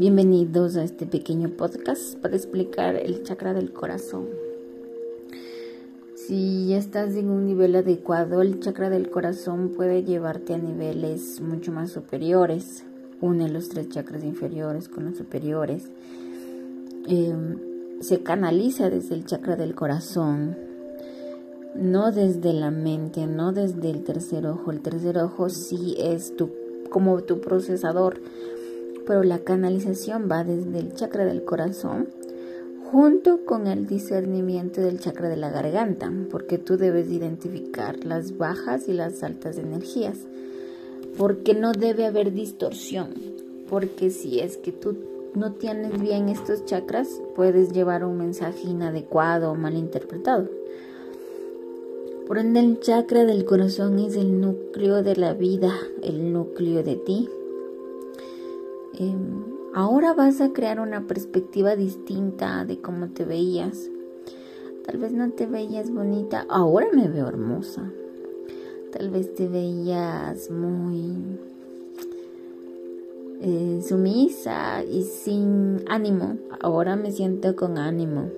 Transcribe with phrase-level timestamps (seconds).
[0.00, 4.28] Bienvenidos a este pequeño podcast para explicar el chakra del corazón.
[6.14, 11.70] Si estás en un nivel adecuado, el chakra del corazón puede llevarte a niveles mucho
[11.70, 12.82] más superiores.
[13.20, 15.90] Une los tres chakras inferiores con los superiores.
[17.06, 17.58] Em,
[18.00, 20.56] se canaliza desde el chakra del corazón,
[21.74, 24.70] no desde la mente, no desde el tercer ojo.
[24.70, 26.48] El tercer ojo sí es tu,
[26.88, 28.18] como tu procesador
[29.06, 32.08] pero la canalización va desde el chakra del corazón
[32.90, 38.88] junto con el discernimiento del chakra de la garganta, porque tú debes identificar las bajas
[38.88, 40.18] y las altas energías,
[41.16, 43.14] porque no debe haber distorsión,
[43.68, 44.96] porque si es que tú
[45.34, 50.48] no tienes bien estos chakras, puedes llevar un mensaje inadecuado o mal interpretado.
[52.26, 55.72] Por ende, el chakra del corazón es el núcleo de la vida,
[56.02, 57.28] el núcleo de ti,
[59.72, 63.88] Ahora vas a crear una perspectiva distinta de cómo te veías.
[64.84, 67.90] Tal vez no te veías bonita, ahora me veo hermosa.
[68.92, 71.38] Tal vez te veías muy
[73.40, 76.36] eh, sumisa y sin ánimo.
[76.60, 78.30] Ahora me siento con ánimo.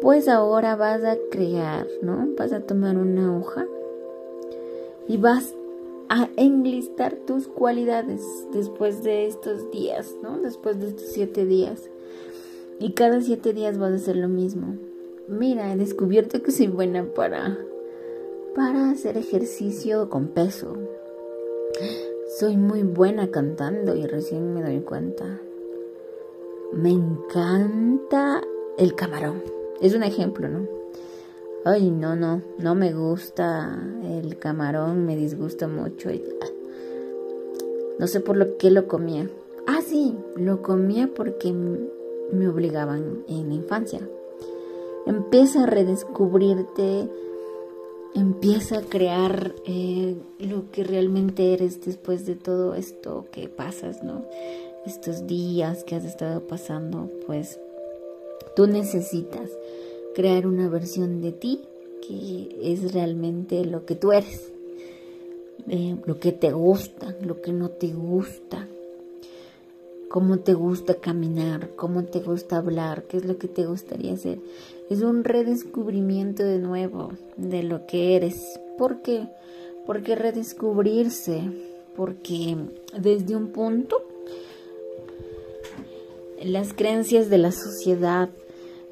[0.00, 2.28] Pues ahora vas a crear, ¿no?
[2.36, 3.66] Vas a tomar una hoja
[5.06, 5.54] y vas
[6.08, 8.22] a enlistar tus cualidades
[8.52, 10.38] después de estos días, ¿no?
[10.40, 11.90] Después de estos siete días.
[12.78, 14.76] Y cada siete días vas a hacer lo mismo.
[15.28, 17.58] Mira, he descubierto que soy buena para,
[18.54, 20.76] para hacer ejercicio con peso.
[22.38, 25.40] Soy muy buena cantando y recién me doy cuenta.
[26.72, 28.42] Me encanta
[28.78, 29.42] el camarón.
[29.80, 30.81] Es un ejemplo, ¿no?
[31.64, 36.10] Ay, no, no, no me gusta el camarón, me disgusta mucho.
[36.10, 36.48] Ah,
[38.00, 39.30] no sé por lo que lo comía.
[39.68, 44.00] Ah, sí, lo comía porque me obligaban en la infancia.
[45.06, 47.08] Empieza a redescubrirte,
[48.16, 54.24] empieza a crear eh, lo que realmente eres después de todo esto que pasas, ¿no?
[54.84, 57.60] Estos días que has estado pasando, pues
[58.56, 59.48] tú necesitas
[60.14, 61.60] crear una versión de ti
[62.06, 64.52] que es realmente lo que tú eres,
[65.68, 68.66] eh, lo que te gusta, lo que no te gusta,
[70.08, 74.40] cómo te gusta caminar, cómo te gusta hablar, qué es lo que te gustaría hacer.
[74.90, 78.60] Es un redescubrimiento de nuevo de lo que eres.
[78.76, 79.28] ¿Por qué?
[79.86, 81.40] Porque redescubrirse,
[81.96, 82.56] porque
[82.98, 84.02] desde un punto
[86.44, 88.28] las creencias de la sociedad,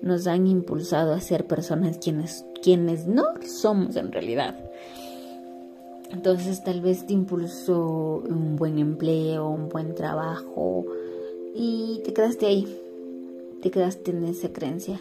[0.02, 4.56] nos han impulsado a ser personas quienes, quienes no somos en realidad.
[6.10, 10.86] Entonces tal vez te impulsó un buen empleo, un buen trabajo
[11.54, 12.80] y te quedaste ahí,
[13.62, 15.00] te quedaste en esa creencia.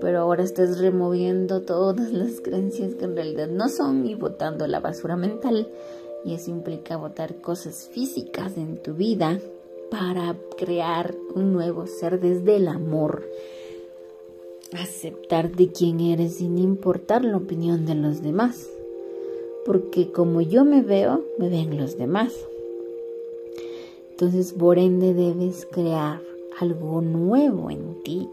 [0.00, 4.80] Pero ahora estás removiendo todas las creencias que en realidad no son y botando la
[4.80, 5.68] basura mental.
[6.24, 9.38] Y eso implica botar cosas físicas en tu vida
[9.90, 13.24] para crear un nuevo ser desde el amor
[14.72, 18.68] aceptar de quién eres sin importar la opinión de los demás.
[19.64, 22.32] Porque como yo me veo, me ven los demás.
[24.10, 26.20] Entonces, por ende, debes crear
[26.58, 28.28] algo nuevo en ti.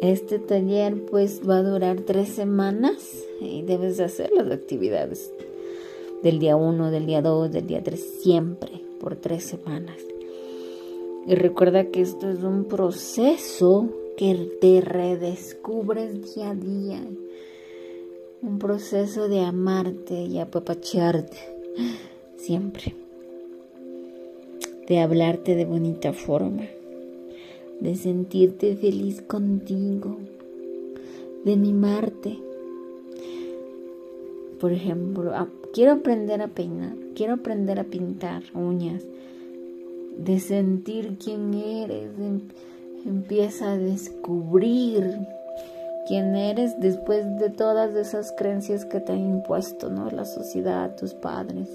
[0.00, 5.32] Este taller pues va a durar tres semanas y debes hacer las actividades
[6.22, 9.96] del día 1, del día 2, del día 3, siempre por tres semanas.
[11.26, 17.00] Y recuerda que esto es un proceso que te redescubres día a día.
[18.42, 21.36] Un proceso de amarte y apapacharte
[22.36, 22.96] siempre.
[24.88, 26.64] De hablarte de bonita forma.
[27.78, 30.16] De sentirte feliz contigo.
[31.44, 32.40] De mimarte.
[34.58, 35.32] Por ejemplo,
[35.72, 36.96] quiero aprender a peinar.
[37.14, 39.04] Quiero aprender a pintar uñas.
[40.16, 42.10] De sentir quién eres.
[43.08, 45.26] Empieza a descubrir
[46.06, 50.10] quién eres después de todas esas creencias que te han impuesto, ¿no?
[50.10, 51.70] La sociedad, tus padres.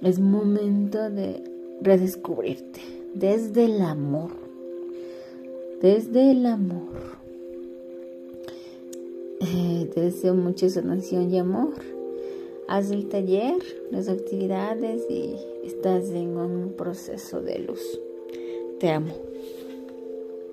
[0.00, 1.42] Es momento de
[1.80, 2.80] redescubrirte
[3.14, 4.30] desde el amor.
[5.80, 7.18] Desde el amor.
[9.40, 11.74] Eh, te deseo mucha sanación y amor.
[12.68, 13.60] Haz el taller,
[13.90, 15.34] las actividades y
[15.64, 17.82] estás en un proceso de luz.
[18.78, 19.31] Te amo.